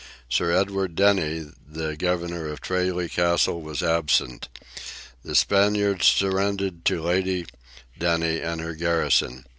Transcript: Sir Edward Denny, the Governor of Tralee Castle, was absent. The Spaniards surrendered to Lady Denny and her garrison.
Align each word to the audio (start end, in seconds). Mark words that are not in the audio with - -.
Sir 0.27 0.49
Edward 0.51 0.95
Denny, 0.95 1.45
the 1.63 1.95
Governor 1.95 2.47
of 2.47 2.59
Tralee 2.59 3.07
Castle, 3.07 3.61
was 3.61 3.83
absent. 3.83 4.49
The 5.23 5.35
Spaniards 5.35 6.07
surrendered 6.07 6.83
to 6.85 7.03
Lady 7.03 7.45
Denny 7.99 8.39
and 8.41 8.59
her 8.61 8.73
garrison. 8.73 9.45